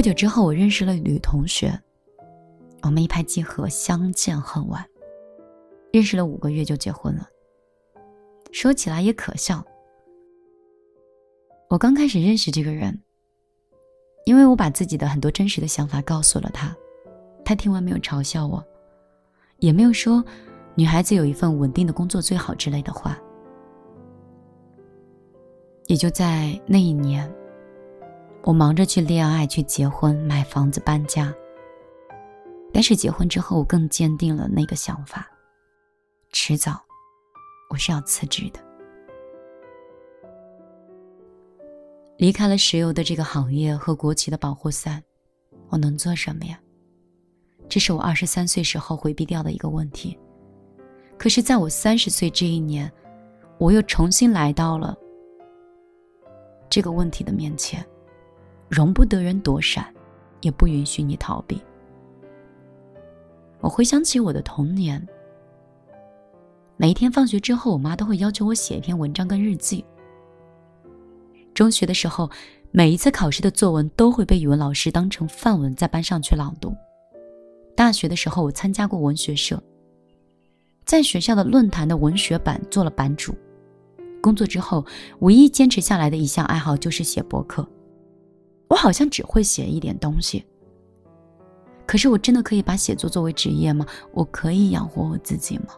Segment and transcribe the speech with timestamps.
[0.00, 1.78] 不久之后，我认识了女同学，
[2.80, 4.82] 我们一拍即合，相见恨晚。
[5.92, 7.28] 认识了五个月就结婚了。
[8.50, 9.62] 说起来也可笑，
[11.68, 12.98] 我刚开始认识这个人，
[14.24, 16.74] 因为我把自己的很多真实的想法告诉了他，
[17.44, 18.64] 他听完没有嘲笑我，
[19.58, 20.24] 也没有说
[20.74, 23.18] 女孩子有一份稳定的工作最好之类的话。
[25.88, 27.30] 也就在那一年，
[28.42, 31.34] 我忙着去恋爱、去结婚、买房子、搬家。
[32.72, 35.28] 但是结婚之后，我更坚定了那个想法：
[36.32, 36.80] 迟早
[37.68, 38.60] 我是要辞职的。
[42.16, 45.02] 离开了石油的这个行业和国企的保护伞，
[45.68, 46.60] 我能做什么呀？
[47.68, 50.18] 这是我二十三岁时候回避掉的一个问题。
[51.16, 52.90] 可是，在我三十岁这一年，
[53.58, 54.96] 我又重新来到了。
[56.68, 57.84] 这个问题的面前，
[58.70, 59.84] 容不得人躲闪，
[60.40, 61.60] 也不允许你逃避。
[63.60, 65.04] 我回想起我的童年，
[66.76, 69.84] 每一天放学之后，我妈都会要求我写一篇文章跟日记。
[71.52, 72.30] 中学的时候，
[72.70, 76.72] 每一次考试的作文都会被语文老师当成范文在班上去朗读。
[77.76, 79.60] 大学的时候，我参加过文学社，
[80.84, 83.34] 在学校的论坛的文学版做了版主。
[84.22, 84.86] 工作之后，
[85.18, 87.68] 唯一坚持下来的一项爱好就是写博客。
[88.70, 90.46] 我好像只会写一点东西，
[91.86, 93.84] 可是我真的可以把写作作为职业吗？
[94.12, 95.74] 我可以养活我自己吗？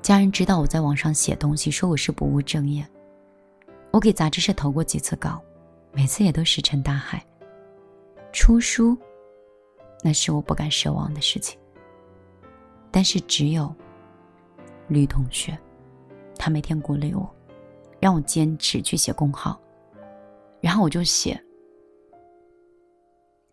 [0.00, 2.86] 家人知道我在网上写东西，说我是不务正业。
[3.90, 5.42] 我给杂志社投过几次稿，
[5.92, 7.20] 每次也都石沉大海。
[8.32, 8.96] 出书，
[10.04, 11.58] 那是我不敢奢望的事情。
[12.92, 13.74] 但是只有
[14.86, 15.58] 吕同学，
[16.36, 17.28] 他每天鼓励我，
[18.00, 19.60] 让我坚持去写公号，
[20.60, 21.40] 然后我就写。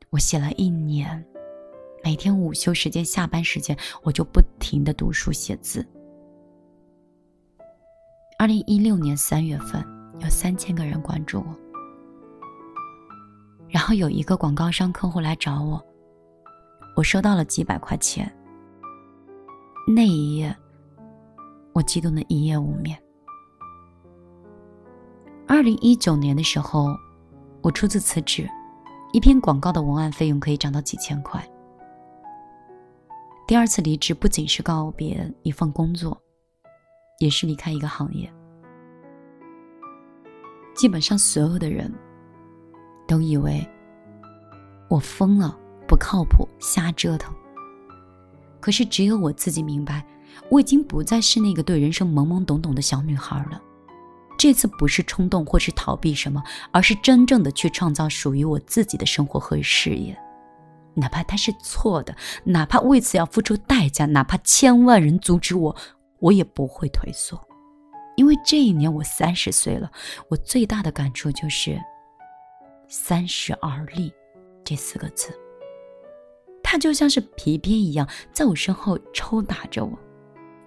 [0.10, 1.24] 我写了一年，
[2.02, 5.86] 每天午休时间、下班时间，我就不停的读书写字。
[8.40, 9.86] 二零一六年三月份，
[10.22, 11.56] 有三千个人关注我，
[13.68, 15.86] 然后有一个广告商客户来找我，
[16.96, 18.34] 我收到了几百块钱。
[19.86, 20.56] 那一夜，
[21.74, 22.98] 我激动的一夜无眠。
[25.50, 26.94] 二零一九年的时候，
[27.62, 28.46] 我初次辞职，
[29.14, 31.42] 一篇广告的文案费用可以涨到几千块。
[33.48, 36.22] 第二次离职不仅是告别一份工作，
[37.20, 38.30] 也是离开一个行业。
[40.76, 41.90] 基本上所有的人
[43.08, 43.66] 都以为
[44.90, 47.34] 我疯了，不靠谱，瞎折腾。
[48.60, 50.06] 可是只有我自己明白，
[50.52, 53.62] 我已经不再是那个对人生懵懵懂懂的小女孩了。
[54.38, 60.18] 这次不是冲动或是逃避什么，而是真正的去创造属于我自己的生活和事业。
[60.94, 65.76] 哪怕它是错的，哪怕为此要付出代价，哪怕千万人阻止我，
[66.20, 67.40] 我也不会退缩。
[68.16, 69.92] 因为这一年我三十岁了，
[70.30, 71.80] 我最大的感触就是
[72.90, 74.12] “三十而立”
[74.66, 75.32] 这四个字。
[76.64, 79.98] 他就像是皮鞭一样，在我身后抽打着我。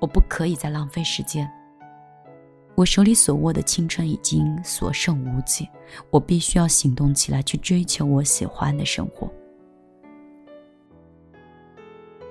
[0.01, 1.51] 我不可以再浪费时间。
[2.81, 5.69] 我手里所握的青春已经所剩无几，
[6.09, 9.31] 我必须要行动起来，去追求我喜欢的生活。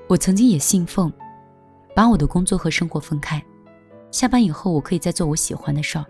[0.07, 1.13] 我曾经也信奉，
[1.95, 3.39] 把我的工作和生活分开。
[4.09, 6.05] 下班以后，我可以再做我喜欢的事儿。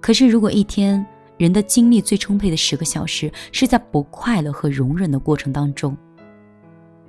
[0.00, 1.04] 可是，如果一天
[1.38, 5.96] 人的精力最充沛的十个小时是在不快乐和容忍的过程当中，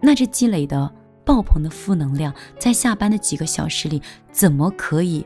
[0.01, 0.91] 那这积累的
[1.23, 5.23] 爆棚的负能量，在下班的几个小时里，怎么可以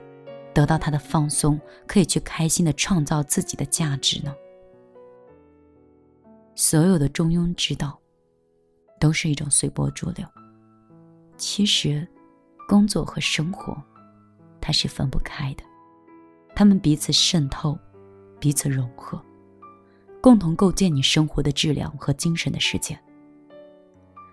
[0.53, 4.34] 得到他的放松，可以去开心的创造自己的价值呢？
[6.56, 8.00] 所有的中庸之道，
[9.00, 10.25] 都是一种随波逐流。
[11.36, 12.08] 其实，
[12.68, 13.75] 工作和生活，
[14.62, 15.64] 它是分不开的，
[16.55, 17.78] 他们彼此渗透，
[18.40, 19.20] 彼此融合，
[20.22, 22.97] 共同构建你生活的质量和精神的世界。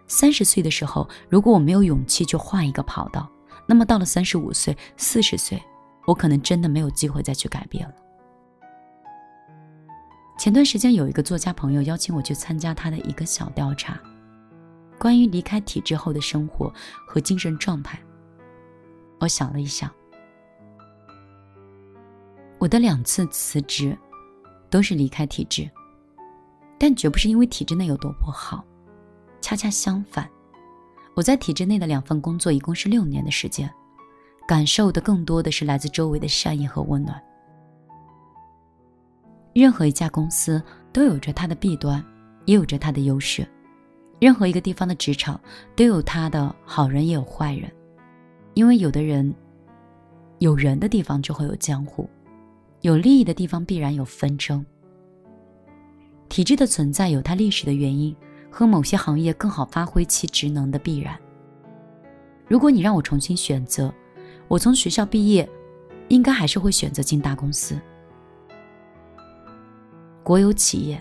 [0.06, 3.30] 三十岁的时候，如果我没有勇气去换一个跑道，
[3.66, 5.60] 那么到了三十五岁、四十岁，
[6.10, 7.94] 我可能真的没有机会再去改变了。
[10.36, 13.96] 前段时间有一个作家朋友邀请我去参加他的一个小调查，
[14.98, 16.72] 关于离开体制后的生活
[17.06, 17.96] 和精神状态。
[19.20, 19.88] 我想了一想，
[22.58, 23.96] 我的两次辞职
[24.68, 25.70] 都是离开体制，
[26.76, 28.64] 但绝不是因为体制内有多不好。
[29.40, 30.28] 恰恰相反，
[31.14, 33.72] 我在体制内的两份工作一共是六年的时间，
[34.50, 37.22] 感受的更多的是来自周围的善意和温暖。
[39.52, 40.60] 任何一家公司
[40.92, 42.04] 都有着它的弊端，
[42.46, 43.46] 也有着它的优势。
[44.18, 45.40] 任何一个地方的职场
[45.76, 47.70] 都有它的好人，也有坏人。
[48.54, 49.32] 因为有的人，
[50.40, 52.10] 有人的地方就会有江湖，
[52.80, 54.66] 有利益的地方必然有纷争。
[56.28, 58.16] 体制的存在有它历史的原因，
[58.50, 61.16] 和某些行业更好发挥其职能的必然。
[62.48, 63.94] 如果你让我重新选择，
[64.50, 65.48] 我从学校毕业，
[66.08, 67.80] 应该还是会选择进大公司。
[70.24, 71.00] 国有企业，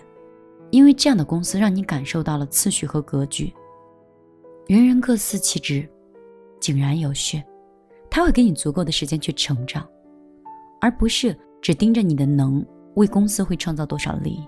[0.70, 3.52] 因为这样的公司让你感受到了次序和格局。
[4.68, 5.84] 人人各司其职，
[6.60, 7.42] 井然有序，
[8.08, 9.84] 他会给你足够的时间去成长，
[10.80, 12.64] 而不是只盯着你的能
[12.94, 14.46] 为公司会创造多少利益。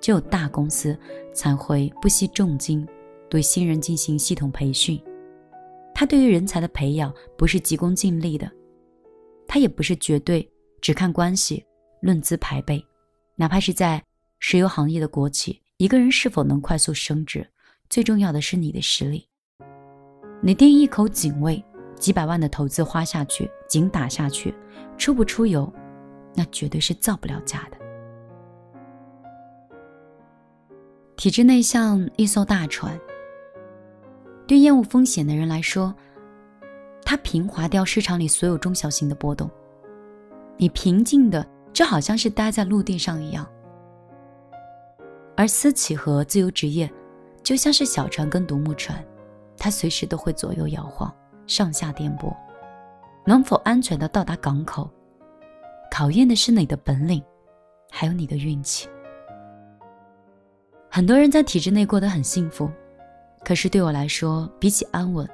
[0.00, 0.98] 只有大公司
[1.32, 2.84] 才会不惜重金
[3.28, 5.00] 对新人进行系统培训，
[6.00, 8.50] 他对于人才的培养不是急功近利的，
[9.46, 10.50] 他也不是绝对
[10.80, 11.62] 只看关系
[12.00, 12.82] 论资排辈。
[13.36, 14.02] 哪怕是在
[14.38, 17.46] 石油行业的国企，一个人是否能快速升职，
[17.90, 19.28] 最重要的是你的实力。
[20.40, 21.62] 你定一口井位，
[21.96, 24.54] 几百万的投资花下去，井打下去，
[24.96, 25.70] 出不出油，
[26.34, 27.76] 那绝对是造不了假的。
[31.14, 32.98] 体制内像一艘大船，
[34.50, 35.94] 对厌恶风险的人来说，
[37.04, 39.48] 它平滑掉市场里所有中小型的波动，
[40.56, 41.46] 你平静的。
[41.72, 43.48] 就好像是待在陆地上一样，
[45.36, 46.90] 而私企和自由职业
[47.44, 49.02] 就像是小船跟独木船，
[49.56, 51.14] 它随时都会左右摇晃、
[51.46, 52.34] 上下颠簸。
[53.24, 54.90] 能否安全的到达港口，
[55.92, 57.22] 考验的是你的本领，
[57.88, 58.88] 还有你的运气。
[60.90, 62.68] 很多人在体制内过得很幸福，
[63.44, 65.28] 可是对我来说，比起安稳，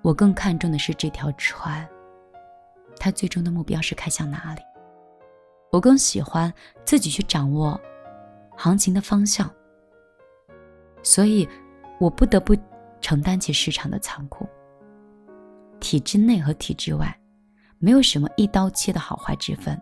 [0.00, 1.86] 我更看重的是这条船，
[2.98, 4.62] 它最终的目标是开向哪里。
[5.70, 6.52] 我更喜欢
[6.84, 7.80] 自己去掌握
[8.56, 9.50] 行情的方向，
[11.02, 11.48] 所以
[11.98, 12.56] 我不得不
[13.00, 14.46] 承担起市场的残酷。
[15.80, 17.18] 体制内和体制外，
[17.78, 19.76] 没有什么一刀切的好坏之分，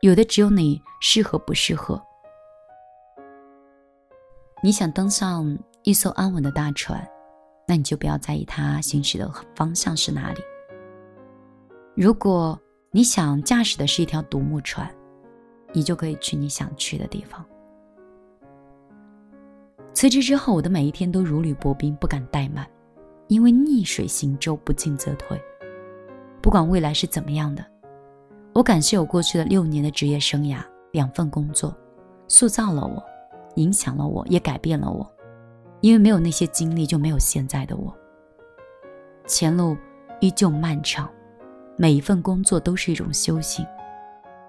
[0.00, 2.02] 有的只有你适合不适合。
[4.62, 7.04] 你想登上一艘安稳的大船，
[7.66, 10.40] 那你就不要在意它行驶的方向是哪里。
[11.96, 12.58] 如果
[12.90, 14.88] 你想驾驶的是一条独木船，
[15.72, 17.44] 你就可以去你想去的地方。
[19.92, 22.66] 辞职之后，我的每一天都如履薄冰，不敢怠慢，
[23.26, 25.40] 因为逆水行舟，不进则退。
[26.40, 27.64] 不管未来是怎么样的，
[28.54, 31.76] 我感谢我过去的六年的职业生涯，两份工作，
[32.28, 33.02] 塑造了我，
[33.56, 35.04] 影响了我，也改变了我。
[35.82, 37.94] 因为没有那些经历，就没有现在的我。
[39.26, 39.76] 前路
[40.20, 41.08] 依旧漫长。
[41.78, 43.66] 每一份工作都是一种修行，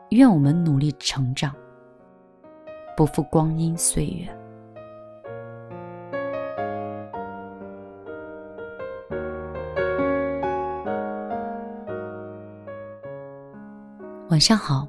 [0.09, 1.55] 愿我们努力成长，
[2.97, 4.27] 不负光阴岁月。
[14.29, 14.87] 晚上好，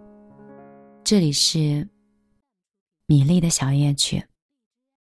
[1.04, 1.88] 这里是
[3.06, 4.22] 米粒的小夜曲，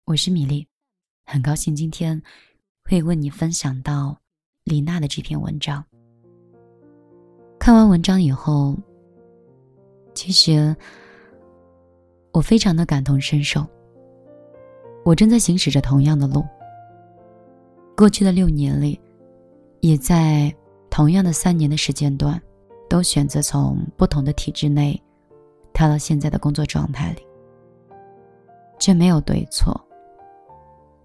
[0.05, 0.67] 我是米粒，
[1.31, 2.21] 很高兴今天
[2.83, 4.17] 会为你分享到
[4.65, 5.81] 李娜的这篇文章。
[7.57, 8.77] 看完文章以后，
[10.13, 10.75] 其实
[12.33, 13.65] 我非常的感同身受。
[15.05, 16.43] 我正在行驶着同样的路，
[17.95, 18.99] 过去的六年里，
[19.79, 20.53] 也在
[20.89, 22.41] 同样的三年的时间段，
[22.89, 25.01] 都选择从不同的体制内
[25.71, 27.25] 跳到现在的工作状态里。
[28.77, 29.79] 这没有对错，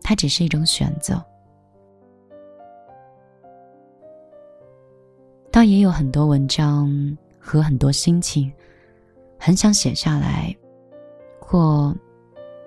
[0.09, 1.21] 它只是一种选择。
[5.51, 6.89] 倒也有很多文章
[7.41, 8.53] 和很多心情，
[9.37, 10.57] 很想写下来，
[11.41, 11.93] 或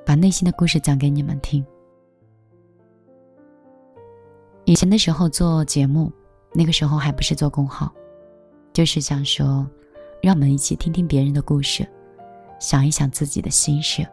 [0.05, 1.65] 把内心的故事讲给你们听。
[4.65, 6.11] 以前的时候做节目，
[6.53, 7.89] 那个时候还不是做公号，
[8.73, 9.65] 就是想说，
[10.21, 11.87] 让我们一起听听别人的故事，
[12.59, 14.05] 想一想自己的心事。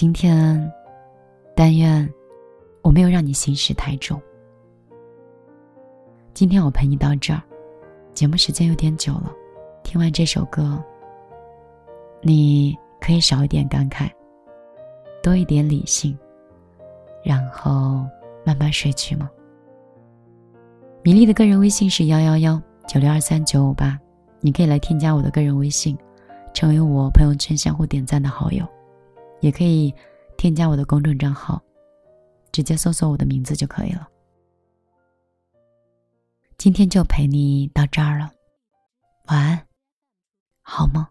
[0.00, 0.72] 今天，
[1.54, 2.10] 但愿
[2.80, 4.18] 我没有让你心事太重。
[6.32, 7.42] 今天我陪你到这儿，
[8.14, 9.30] 节目时间有点久了。
[9.82, 10.82] 听完这首歌，
[12.22, 14.10] 你可以少一点感慨，
[15.22, 16.18] 多一点理性，
[17.22, 18.02] 然后
[18.42, 19.30] 慢慢睡去吗？
[21.02, 24.00] 米粒的个人微信是幺幺幺九六二三九五八，
[24.40, 25.94] 你可以来添加我的个人微信，
[26.54, 28.66] 成为我朋友圈相互点赞的好友，
[29.40, 29.94] 也可以
[30.36, 31.62] 添加我的公众账号，
[32.52, 34.08] 直接搜索我的名字就可以了。
[36.56, 38.30] 今天就陪你到这儿了，
[39.26, 39.66] 晚安，
[40.62, 41.06] 好梦。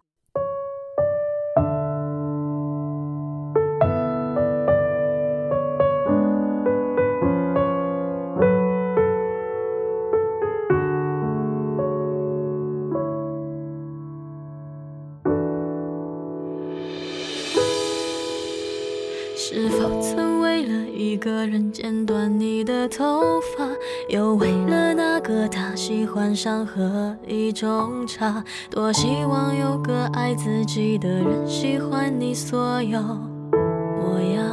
[19.52, 23.66] 是否曾为了一个人剪短你的头发，
[24.08, 28.44] 又为了那个他喜欢上喝一种茶？
[28.70, 34.46] 多希望有个爱自己的人喜欢你所有模样。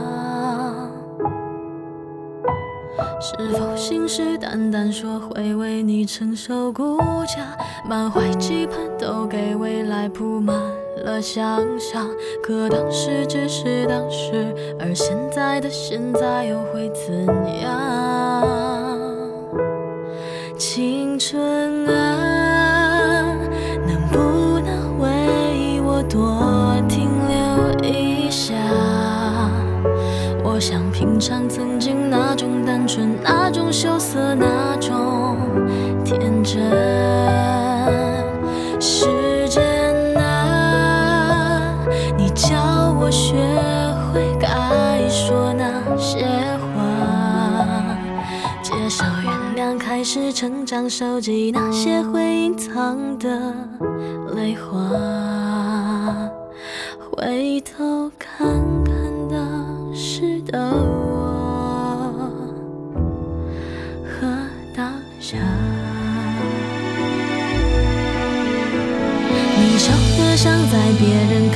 [3.22, 7.56] 是否信誓旦旦说会为你承受孤家，
[7.88, 10.60] 满怀期盼都给未来铺满
[11.04, 12.10] 了想象？
[12.42, 17.25] 可当时只是当时，而现在的现在又会怎
[17.62, 18.48] 样？
[20.58, 23.36] 青春啊，
[23.86, 28.56] 能不能为我多停留一下？
[30.44, 35.38] 我想品尝曾经那种单纯，那种羞涩，那种
[36.04, 36.58] 天真。
[38.80, 39.06] 时
[50.10, 53.54] 是，成长，收集那些会隐藏的
[54.38, 54.72] 泪花，
[57.12, 58.48] 回头看
[58.86, 58.96] 看
[59.30, 62.32] 当时的我
[64.06, 64.26] 和
[64.74, 65.38] 当下。
[69.60, 71.47] 你笑得像在别人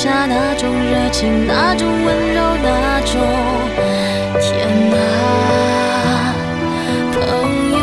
[0.00, 3.18] 下那种热情，那种温柔，那种
[4.40, 4.48] 天
[4.92, 4.96] 哪，
[7.12, 7.18] 朋
[7.72, 7.82] 友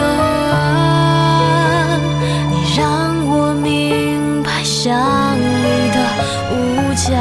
[0.53, 0.55] 啊，
[2.50, 2.88] 你让
[3.27, 4.95] 我明白想
[5.36, 5.98] 你的
[6.53, 6.55] 无
[6.95, 7.12] 价，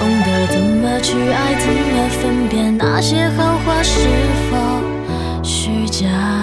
[0.22, 3.98] 得怎么去爱，怎么分辨那些好话是
[4.50, 4.56] 否
[5.42, 6.33] 虚假。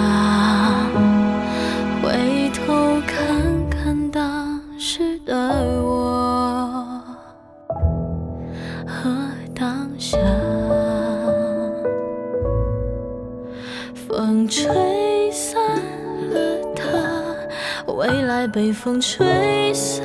[18.52, 20.04] 被风吹散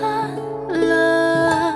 [0.70, 1.74] 了，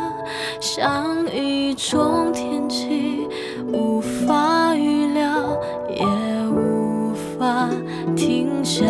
[0.62, 3.28] 像一种天气，
[3.74, 5.60] 无法预料，
[5.90, 6.06] 也
[6.48, 7.68] 无法
[8.16, 8.86] 停下，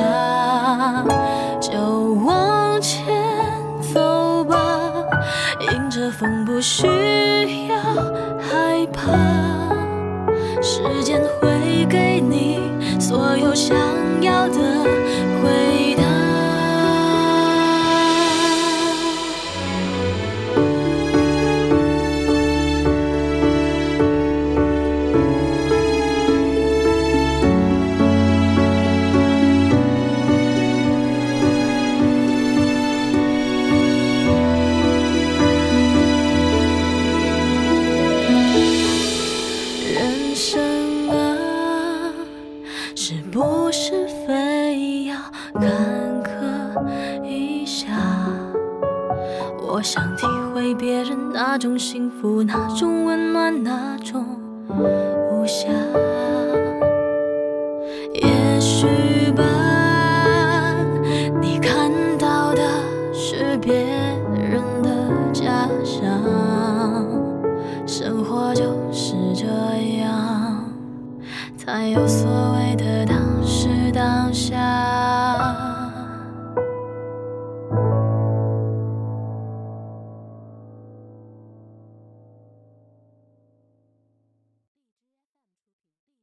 [1.60, 1.80] 就
[2.24, 3.04] 往前
[3.92, 5.04] 走吧，
[5.60, 6.86] 迎着风，不需
[7.68, 7.76] 要
[8.40, 9.12] 害怕，
[10.62, 12.60] 时间会给你
[13.00, 13.76] 所有想
[14.22, 14.60] 要的